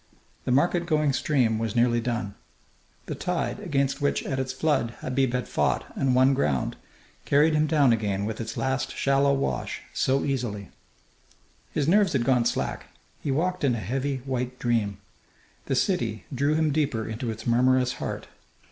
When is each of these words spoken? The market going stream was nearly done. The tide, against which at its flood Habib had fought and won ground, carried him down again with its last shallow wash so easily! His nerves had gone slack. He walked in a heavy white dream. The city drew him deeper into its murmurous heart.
The 0.45 0.51
market 0.51 0.87
going 0.87 1.13
stream 1.13 1.59
was 1.59 1.75
nearly 1.75 2.01
done. 2.01 2.33
The 3.05 3.13
tide, 3.13 3.59
against 3.59 4.01
which 4.01 4.23
at 4.23 4.39
its 4.39 4.51
flood 4.51 4.95
Habib 5.01 5.33
had 5.33 5.47
fought 5.47 5.85
and 5.95 6.15
won 6.15 6.33
ground, 6.33 6.75
carried 7.25 7.53
him 7.53 7.67
down 7.67 7.93
again 7.93 8.25
with 8.25 8.41
its 8.41 8.57
last 8.57 8.95
shallow 8.95 9.31
wash 9.31 9.81
so 9.93 10.23
easily! 10.25 10.69
His 11.71 11.87
nerves 11.87 12.13
had 12.13 12.25
gone 12.25 12.45
slack. 12.45 12.85
He 13.21 13.29
walked 13.29 13.63
in 13.63 13.75
a 13.75 13.79
heavy 13.79 14.23
white 14.25 14.57
dream. 14.57 14.97
The 15.67 15.75
city 15.75 16.25
drew 16.33 16.55
him 16.55 16.71
deeper 16.71 17.07
into 17.07 17.29
its 17.29 17.45
murmurous 17.45 17.93
heart. 18.01 18.27